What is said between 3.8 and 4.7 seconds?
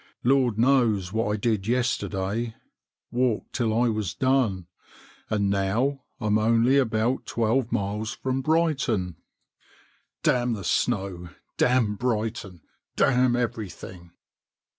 was done,